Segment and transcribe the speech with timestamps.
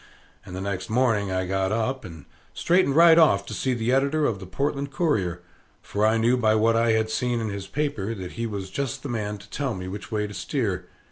[0.43, 4.25] And the next morning I got up, and straightened right off to see the editor
[4.25, 5.43] of the "Portland Courier,"
[5.83, 9.03] for I knew by what I had seen in his paper, that he was just
[9.03, 10.87] the man to tell me which way to steer.